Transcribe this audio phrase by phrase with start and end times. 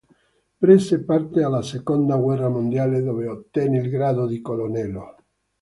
[0.61, 5.15] Prese parte alla seconda guerra mondiale, dove ottenne il grado di colonnello.